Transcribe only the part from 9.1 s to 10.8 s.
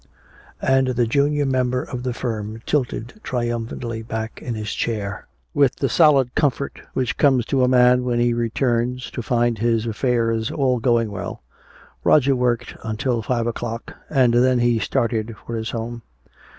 to find his affairs all